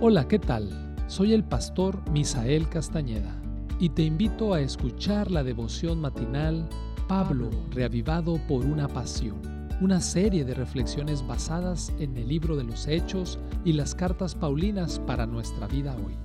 Hola, 0.00 0.26
¿qué 0.26 0.40
tal? 0.40 0.70
Soy 1.06 1.32
el 1.32 1.44
pastor 1.44 2.10
Misael 2.10 2.68
Castañeda 2.68 3.40
y 3.78 3.90
te 3.90 4.02
invito 4.02 4.52
a 4.52 4.60
escuchar 4.60 5.30
la 5.30 5.44
devoción 5.44 6.00
matinal 6.00 6.68
Pablo, 7.08 7.48
reavivado 7.70 8.38
por 8.48 8.66
una 8.66 8.88
pasión, 8.88 9.40
una 9.80 10.00
serie 10.00 10.44
de 10.44 10.52
reflexiones 10.52 11.24
basadas 11.26 11.92
en 12.00 12.16
el 12.16 12.28
libro 12.28 12.56
de 12.56 12.64
los 12.64 12.88
Hechos 12.88 13.38
y 13.64 13.72
las 13.72 13.94
cartas 13.94 14.34
Paulinas 14.34 14.98
para 14.98 15.26
nuestra 15.26 15.68
vida 15.68 15.96
hoy, 15.96 16.16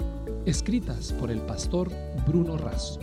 escritas 0.46 1.14
por 1.14 1.30
el 1.30 1.40
pastor 1.42 1.90
Bruno 2.28 2.58
Razo. 2.58 3.00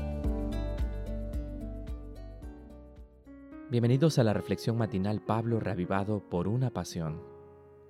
Bienvenidos 3.71 4.19
a 4.19 4.25
la 4.25 4.35
reflexión 4.35 4.77
matinal 4.77 5.23
Pablo 5.23 5.61
reavivado 5.61 6.21
por 6.29 6.49
una 6.49 6.71
pasión. 6.71 7.21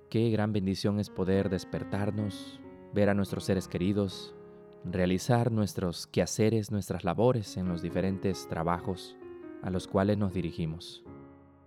Qué 0.09 0.29
gran 0.29 0.53
bendición 0.53 0.99
es 0.99 1.09
poder 1.09 1.49
despertarnos, 1.49 2.61
ver 2.93 3.09
a 3.09 3.13
nuestros 3.13 3.43
seres 3.43 3.67
queridos, 3.67 4.35
realizar 4.83 5.51
nuestros 5.51 6.07
quehaceres, 6.07 6.71
nuestras 6.71 7.03
labores 7.03 7.57
en 7.57 7.67
los 7.67 7.81
diferentes 7.81 8.47
trabajos 8.47 9.17
a 9.61 9.69
los 9.69 9.87
cuales 9.87 10.17
nos 10.17 10.33
dirigimos. 10.33 11.03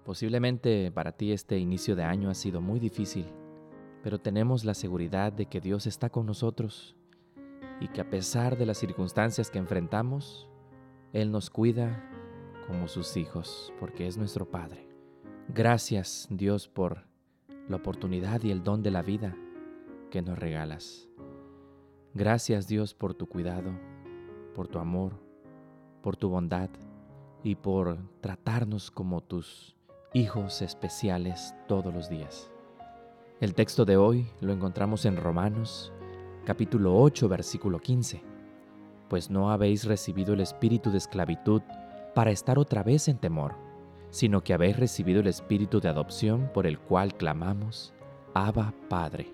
Posiblemente 0.04 0.90
para 0.90 1.12
ti 1.12 1.32
este 1.32 1.58
inicio 1.58 1.96
de 1.96 2.04
año 2.04 2.30
ha 2.30 2.34
sido 2.34 2.60
muy 2.60 2.80
difícil, 2.80 3.26
pero 4.02 4.18
tenemos 4.18 4.64
la 4.64 4.74
seguridad 4.74 5.32
de 5.32 5.46
que 5.46 5.60
Dios 5.60 5.86
está 5.86 6.08
con 6.10 6.26
nosotros 6.26 6.96
y 7.80 7.88
que 7.88 8.00
a 8.00 8.08
pesar 8.08 8.56
de 8.56 8.66
las 8.66 8.78
circunstancias 8.78 9.50
que 9.50 9.58
enfrentamos, 9.58 10.48
Él 11.12 11.30
nos 11.30 11.50
cuida 11.50 12.02
como 12.66 12.88
sus 12.88 13.16
hijos, 13.16 13.72
porque 13.80 14.06
es 14.06 14.16
nuestro 14.16 14.50
Padre. 14.50 14.88
Gracias 15.48 16.28
Dios 16.30 16.68
por 16.68 17.04
la 17.68 17.76
oportunidad 17.76 18.42
y 18.42 18.50
el 18.50 18.62
don 18.62 18.82
de 18.82 18.90
la 18.90 19.02
vida 19.02 19.36
que 20.10 20.22
nos 20.22 20.38
regalas. 20.38 21.09
Gracias 22.12 22.66
Dios 22.66 22.92
por 22.92 23.14
tu 23.14 23.28
cuidado, 23.28 23.70
por 24.56 24.66
tu 24.66 24.80
amor, 24.80 25.12
por 26.02 26.16
tu 26.16 26.28
bondad 26.28 26.68
y 27.44 27.54
por 27.54 27.98
tratarnos 28.20 28.90
como 28.90 29.20
tus 29.20 29.76
hijos 30.12 30.60
especiales 30.60 31.54
todos 31.68 31.94
los 31.94 32.08
días. 32.08 32.50
El 33.40 33.54
texto 33.54 33.84
de 33.84 33.96
hoy 33.96 34.26
lo 34.40 34.52
encontramos 34.52 35.04
en 35.04 35.16
Romanos 35.16 35.92
capítulo 36.44 37.00
8 37.00 37.28
versículo 37.28 37.78
15. 37.78 38.24
Pues 39.08 39.30
no 39.30 39.52
habéis 39.52 39.84
recibido 39.84 40.34
el 40.34 40.40
espíritu 40.40 40.90
de 40.90 40.98
esclavitud 40.98 41.62
para 42.12 42.32
estar 42.32 42.58
otra 42.58 42.82
vez 42.82 43.06
en 43.06 43.18
temor, 43.18 43.54
sino 44.10 44.42
que 44.42 44.52
habéis 44.52 44.76
recibido 44.76 45.20
el 45.20 45.28
espíritu 45.28 45.80
de 45.80 45.88
adopción 45.88 46.50
por 46.52 46.66
el 46.66 46.80
cual 46.80 47.14
clamamos, 47.14 47.94
Abba 48.34 48.74
Padre. 48.88 49.32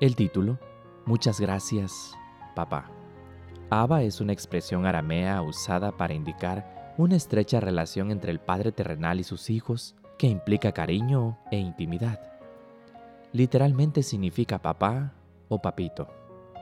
El 0.00 0.16
título 0.16 0.58
Muchas 1.06 1.38
gracias, 1.38 2.14
papá. 2.54 2.90
Abba 3.68 4.02
es 4.02 4.22
una 4.22 4.32
expresión 4.32 4.86
aramea 4.86 5.42
usada 5.42 5.92
para 5.96 6.14
indicar 6.14 6.94
una 6.96 7.14
estrecha 7.16 7.60
relación 7.60 8.10
entre 8.10 8.30
el 8.30 8.40
padre 8.40 8.72
terrenal 8.72 9.20
y 9.20 9.24
sus 9.24 9.50
hijos 9.50 9.96
que 10.16 10.28
implica 10.28 10.72
cariño 10.72 11.38
e 11.50 11.58
intimidad. 11.58 12.20
Literalmente 13.32 14.02
significa 14.02 14.62
papá 14.62 15.12
o 15.48 15.60
papito. 15.60 16.08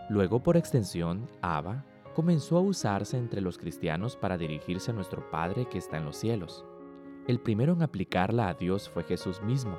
Luego, 0.08 0.42
por 0.42 0.56
extensión, 0.56 1.28
Abba 1.40 1.84
comenzó 2.14 2.56
a 2.56 2.62
usarse 2.62 3.18
entre 3.18 3.40
los 3.42 3.58
cristianos 3.58 4.16
para 4.16 4.38
dirigirse 4.38 4.90
a 4.90 4.94
nuestro 4.94 5.30
Padre 5.30 5.68
que 5.68 5.78
está 5.78 5.98
en 5.98 6.04
los 6.04 6.16
cielos. 6.16 6.64
El 7.28 7.38
primero 7.38 7.74
en 7.74 7.82
aplicarla 7.82 8.48
a 8.48 8.54
Dios 8.54 8.88
fue 8.88 9.04
Jesús 9.04 9.40
mismo, 9.42 9.78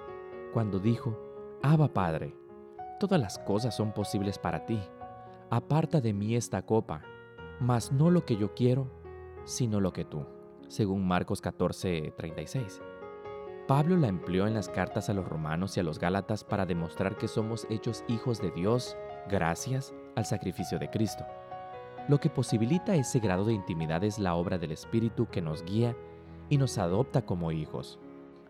cuando 0.53 0.79
dijo, 0.79 1.19
Abba 1.61 1.89
Padre, 1.93 2.33
todas 3.03 3.19
las 3.19 3.37
cosas 3.37 3.75
son 3.75 3.91
posibles 3.91 4.39
para 4.39 4.65
ti. 4.65 4.79
Aparta 5.49 5.99
de 5.99 6.13
mí 6.13 6.37
esta 6.37 6.61
copa, 6.61 7.01
mas 7.59 7.91
no 7.91 8.09
lo 8.09 8.23
que 8.23 8.37
yo 8.37 8.53
quiero, 8.53 8.89
sino 9.43 9.81
lo 9.81 9.91
que 9.91 10.05
tú. 10.05 10.25
Según 10.69 11.05
Marcos 11.05 11.41
14, 11.41 12.13
36. 12.15 12.81
Pablo 13.67 13.97
la 13.97 14.07
empleó 14.07 14.47
en 14.47 14.53
las 14.53 14.69
cartas 14.69 15.09
a 15.09 15.13
los 15.13 15.27
romanos 15.27 15.75
y 15.75 15.81
a 15.81 15.83
los 15.83 15.99
gálatas 15.99 16.45
para 16.45 16.65
demostrar 16.65 17.17
que 17.17 17.27
somos 17.27 17.67
hechos 17.69 18.05
hijos 18.07 18.39
de 18.39 18.51
Dios 18.51 18.95
gracias 19.29 19.93
al 20.15 20.25
sacrificio 20.25 20.79
de 20.79 20.89
Cristo. 20.89 21.25
Lo 22.07 22.21
que 22.21 22.29
posibilita 22.29 22.95
ese 22.95 23.19
grado 23.19 23.43
de 23.43 23.51
intimidad 23.51 24.05
es 24.05 24.17
la 24.17 24.35
obra 24.35 24.57
del 24.57 24.71
Espíritu 24.71 25.27
que 25.27 25.41
nos 25.41 25.65
guía 25.65 25.93
y 26.47 26.57
nos 26.57 26.77
adopta 26.77 27.25
como 27.25 27.51
hijos. 27.51 27.99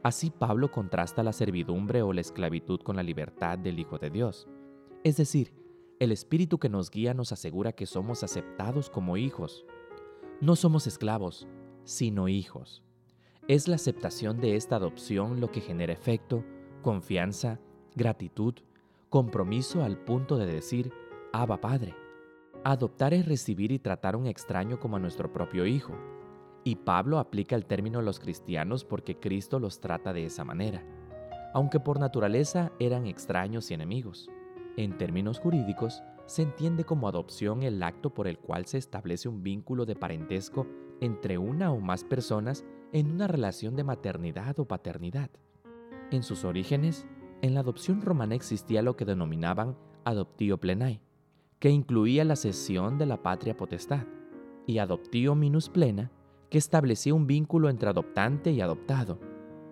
Así 0.04 0.32
Pablo 0.32 0.70
contrasta 0.70 1.24
la 1.24 1.32
servidumbre 1.32 2.02
o 2.02 2.12
la 2.12 2.20
esclavitud 2.20 2.82
con 2.82 2.98
la 2.98 3.04
libertad 3.04 3.58
del 3.58 3.80
Hijo 3.80 3.98
de 3.98 4.10
Dios. 4.10 4.50
Es 5.06 5.16
decir, 5.16 5.54
el 6.00 6.12
Espíritu 6.12 6.60
que 6.60 6.68
nos 6.68 6.92
guía 6.92 7.14
nos 7.14 7.32
asegura 7.32 7.72
que 7.72 7.86
somos 7.86 8.22
aceptados 8.22 8.90
como 8.90 9.16
hijos. 9.16 9.66
No 10.42 10.58
somos 10.58 10.88
esclavos, 10.88 11.48
sino 11.86 12.28
hijos. 12.28 12.84
Es 13.48 13.70
la 13.70 13.76
aceptación 13.76 14.42
de 14.42 14.58
esta 14.58 14.76
adopción 14.76 15.40
lo 15.40 15.52
que 15.52 15.62
genera 15.62 15.94
efecto, 15.94 16.44
confianza, 16.82 17.62
gratitud, 17.96 18.56
compromiso 19.10 19.84
al 19.84 19.98
punto 19.98 20.38
de 20.38 20.48
decir, 20.48 20.92
Abba 21.32 21.62
Padre. 21.62 21.96
Adoptar 22.66 23.14
es 23.14 23.26
recibir 23.26 23.72
y 23.72 23.80
tratar 23.80 24.16
a 24.16 24.18
un 24.18 24.28
extraño 24.28 24.82
como 24.82 24.98
a 24.98 25.00
nuestro 25.00 25.32
propio 25.32 25.66
hijo. 25.66 25.94
Y 26.64 26.76
Pablo 26.78 27.20
aplica 27.20 27.56
el 27.56 27.66
término 27.66 28.00
a 28.00 28.04
los 28.04 28.20
cristianos 28.20 28.86
porque 28.86 29.20
Cristo 29.20 29.60
los 29.60 29.80
trata 29.80 30.14
de 30.14 30.26
esa 30.26 30.46
manera, 30.46 30.84
aunque 31.54 31.80
por 31.80 32.00
naturaleza 32.00 32.72
eran 32.80 33.06
extraños 33.06 33.70
y 33.70 33.74
enemigos. 33.74 34.30
En 34.78 34.98
términos 34.98 35.40
jurídicos, 35.40 36.02
se 36.26 36.42
entiende 36.42 36.86
como 36.86 37.08
adopción 37.08 37.64
el 37.64 37.84
acto 37.84 38.14
por 38.14 38.28
el 38.28 38.40
cual 38.40 38.66
se 38.66 38.78
establece 38.78 39.28
un 39.28 39.44
vínculo 39.44 39.86
de 39.86 39.96
parentesco 39.96 40.66
entre 41.02 41.38
una 41.38 41.72
o 41.72 41.80
más 41.80 42.04
personas 42.04 42.66
en 42.94 43.12
una 43.12 43.28
relación 43.28 43.76
de 43.76 43.84
maternidad 43.84 44.58
o 44.60 44.66
paternidad. 44.66 45.30
En 46.12 46.24
sus 46.24 46.46
orígenes, 46.46 47.06
en 47.42 47.54
la 47.54 47.60
adopción 47.60 48.02
romana 48.02 48.36
existía 48.36 48.82
lo 48.82 48.96
que 48.96 49.04
denominaban 49.04 49.76
adoptio 50.06 50.60
plenai, 50.60 51.02
que 51.60 51.70
incluía 51.70 52.24
la 52.24 52.36
cesión 52.36 52.98
de 52.98 53.06
la 53.06 53.22
patria 53.22 53.58
potestad, 53.58 54.06
y 54.66 54.78
adoptio 54.78 55.36
minus 55.36 55.70
plena, 55.70 56.10
que 56.54 56.60
establecía 56.60 57.16
un 57.16 57.26
vínculo 57.26 57.68
entre 57.68 57.90
adoptante 57.90 58.52
y 58.52 58.62
adoptado, 58.62 59.18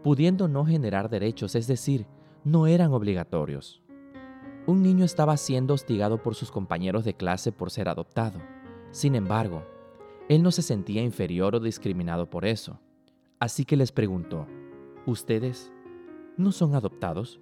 pudiendo 0.02 0.48
no 0.48 0.66
generar 0.66 1.12
derechos, 1.12 1.54
es 1.54 1.68
decir, 1.68 2.08
no 2.44 2.66
eran 2.66 2.92
obligatorios. 2.92 3.84
Un 4.66 4.82
niño 4.82 5.06
estaba 5.06 5.38
siendo 5.38 5.76
hostigado 5.76 6.24
por 6.24 6.34
sus 6.34 6.50
compañeros 6.50 7.06
de 7.06 7.14
clase 7.14 7.52
por 7.52 7.70
ser 7.70 7.88
adoptado. 7.88 8.40
Sin 8.90 9.14
embargo, 9.14 9.64
él 10.28 10.42
no 10.42 10.50
se 10.50 10.64
sentía 10.64 11.04
inferior 11.04 11.54
o 11.54 11.60
discriminado 11.60 12.32
por 12.32 12.46
eso. 12.46 12.80
Así 13.40 13.64
que 13.64 13.78
les 13.78 13.92
preguntó, 13.92 14.48
¿ustedes 15.06 15.72
no 16.36 16.52
son 16.52 16.74
adoptados? 16.74 17.40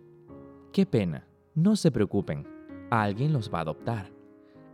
Qué 0.73 0.85
pena, 0.85 1.29
no 1.55 1.77
se 1.77 1.91
preocupen, 1.91 2.45
alguien 2.91 3.31
los 3.31 3.49
va 3.49 3.59
a 3.59 3.61
adoptar. 3.61 4.11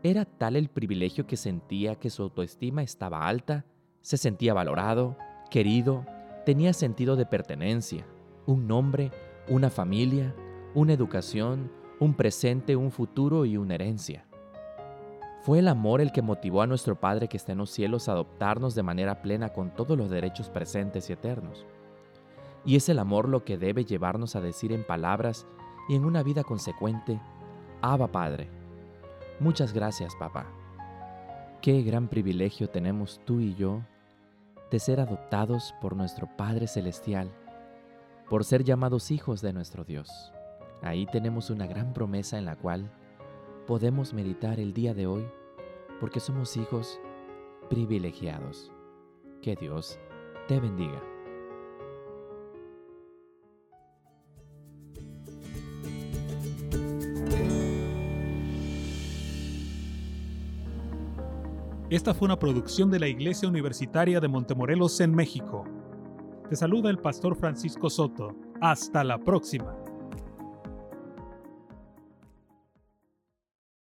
Era 0.02 0.26
tal 0.26 0.56
el 0.56 0.70
privilegio 0.70 1.28
que 1.28 1.38
sentía 1.38 1.94
que 2.00 2.10
su 2.10 2.24
autoestima 2.24 2.82
estaba 2.82 3.28
alta 3.28 3.64
se 4.06 4.18
sentía 4.18 4.54
valorado, 4.54 5.18
querido, 5.50 6.06
tenía 6.46 6.74
sentido 6.74 7.16
de 7.16 7.26
pertenencia, 7.26 8.06
un 8.46 8.68
nombre, 8.68 9.10
una 9.50 9.72
familia, 9.72 10.36
una 10.76 10.94
educación, 10.94 11.72
un 12.00 12.14
presente, 12.14 12.76
un 12.76 12.92
futuro 12.92 13.46
y 13.46 13.58
una 13.58 13.74
herencia. 13.74 14.28
Fue 15.42 15.58
el 15.58 15.68
amor 15.68 16.02
el 16.02 16.12
que 16.12 16.22
motivó 16.22 16.62
a 16.62 16.68
nuestro 16.68 17.00
Padre 17.00 17.28
que 17.28 17.38
está 17.38 17.54
en 17.54 17.58
los 17.58 17.72
cielos 17.72 18.08
a 18.08 18.12
adoptarnos 18.12 18.76
de 18.76 18.84
manera 18.84 19.24
plena 19.24 19.50
con 19.50 19.72
todos 19.72 19.98
los 19.98 20.12
derechos 20.12 20.52
presentes 20.52 21.10
y 21.10 21.14
eternos. 21.14 21.66
Y 22.64 22.76
es 22.76 22.88
el 22.90 23.00
amor 23.00 23.28
lo 23.28 23.44
que 23.44 23.58
debe 23.58 23.86
llevarnos 23.86 24.36
a 24.36 24.42
decir 24.42 24.72
en 24.72 24.84
palabras 24.84 25.48
y 25.90 25.96
en 25.96 26.06
una 26.06 26.22
vida 26.22 26.44
consecuente, 26.44 27.20
Abba 27.82 28.12
Padre. 28.12 28.50
Muchas 29.40 29.74
gracias, 29.74 30.16
papá. 30.16 30.46
Qué 31.60 31.82
gran 31.82 32.08
privilegio 32.08 32.70
tenemos 32.70 33.20
tú 33.26 33.40
y 33.40 33.56
yo 33.56 33.82
de 34.76 34.80
ser 34.82 35.00
adoptados 35.00 35.74
por 35.80 35.96
nuestro 35.96 36.28
Padre 36.36 36.68
Celestial, 36.68 37.32
por 38.30 38.44
ser 38.44 38.66
llamados 38.66 39.10
hijos 39.10 39.40
de 39.40 39.54
nuestro 39.54 39.86
Dios. 39.86 40.34
Ahí 40.82 41.06
tenemos 41.06 41.50
una 41.50 41.66
gran 41.66 41.94
promesa 41.94 42.38
en 42.38 42.44
la 42.44 42.58
cual 42.58 42.92
podemos 43.68 44.14
meditar 44.14 44.60
el 44.60 44.74
día 44.74 44.94
de 44.94 45.08
hoy 45.08 45.26
porque 46.02 46.20
somos 46.20 46.58
hijos 46.58 47.00
privilegiados. 47.70 48.70
Que 49.42 49.56
Dios 49.56 49.98
te 50.50 50.60
bendiga. 50.60 51.15
Esta 61.92 62.16
fue 62.16 62.26
una 62.26 62.40
producción 62.40 62.90
de 62.90 62.98
la 62.98 63.08
Iglesia 63.08 63.48
Universitaria 63.48 64.20
de 64.20 64.28
Montemorelos 64.28 65.00
en 65.02 65.14
México. 65.14 65.66
Te 66.50 66.56
saluda 66.56 66.90
el 66.90 66.98
pastor 66.98 67.36
Francisco 67.36 67.92
Soto. 67.92 68.36
Hasta 68.60 69.04
la 69.04 69.20
próxima. 69.20 69.85